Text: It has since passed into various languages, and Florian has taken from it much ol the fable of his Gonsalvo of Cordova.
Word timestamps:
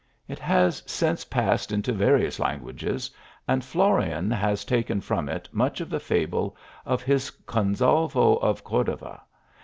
It 0.27 0.39
has 0.39 0.81
since 0.87 1.25
passed 1.25 1.71
into 1.71 1.93
various 1.93 2.39
languages, 2.39 3.11
and 3.47 3.63
Florian 3.63 4.31
has 4.31 4.65
taken 4.65 4.99
from 4.99 5.29
it 5.29 5.47
much 5.51 5.79
ol 5.79 5.85
the 5.85 5.99
fable 5.99 6.57
of 6.87 7.03
his 7.03 7.29
Gonsalvo 7.29 8.37
of 8.37 8.63
Cordova. 8.63 9.21